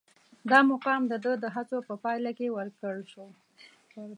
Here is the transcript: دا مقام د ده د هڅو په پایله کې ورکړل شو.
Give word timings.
دا 0.51 0.59
مقام 0.71 1.01
د 1.07 1.13
ده 1.23 1.31
د 1.43 1.45
هڅو 1.55 1.77
په 1.87 1.95
پایله 2.03 2.31
کې 2.37 2.47
ورکړل 2.57 3.01
شو. 3.11 3.25